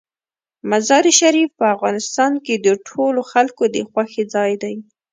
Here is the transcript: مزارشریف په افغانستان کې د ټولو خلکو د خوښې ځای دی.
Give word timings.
مزارشریف 0.71 1.49
په 1.59 1.65
افغانستان 1.75 2.31
کې 2.45 2.55
د 2.65 2.67
ټولو 2.87 3.21
خلکو 3.31 3.63
د 3.75 3.77
خوښې 3.89 4.23
ځای 4.33 4.51
دی. 4.63 4.75